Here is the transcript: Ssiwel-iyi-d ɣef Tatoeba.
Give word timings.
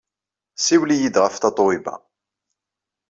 Ssiwel-iyi-d 0.59 1.15
ɣef 1.19 1.35
Tatoeba. 1.37 1.95